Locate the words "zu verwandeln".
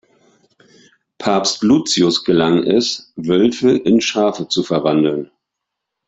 4.47-5.29